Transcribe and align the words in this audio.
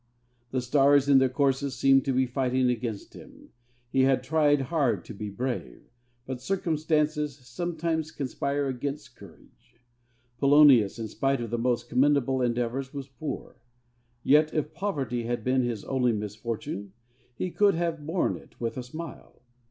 The 0.49 0.61
stars 0.61 1.07
in 1.07 1.19
their 1.19 1.29
courses 1.29 1.75
seemed 1.75 2.05
to 2.05 2.11
be 2.11 2.25
fighting 2.25 2.71
against 2.71 3.13
him. 3.13 3.49
He 3.91 4.01
had 4.01 4.23
tried 4.23 4.61
hard 4.61 5.05
to 5.05 5.13
be 5.13 5.29
brave, 5.29 5.83
but 6.25 6.41
circumstances 6.41 7.37
sometimes 7.47 8.09
conspire 8.09 8.65
against 8.67 9.15
courage. 9.15 9.75
Polonius, 10.39 10.97
in 10.97 11.07
spite 11.07 11.39
of 11.39 11.51
the 11.51 11.59
most 11.59 11.87
commendable 11.87 12.41
endeavours, 12.41 12.95
was 12.95 13.07
poor; 13.09 13.57
yet 14.23 14.51
if 14.55 14.73
poverty 14.73 15.25
had 15.25 15.43
been 15.43 15.61
his 15.61 15.85
only 15.85 16.13
misfortune 16.13 16.93
he 17.35 17.51
could 17.51 17.75
have 17.75 18.03
borne 18.03 18.35
it 18.37 18.59
with 18.59 18.77
a 18.77 18.83
smile. 18.83 19.43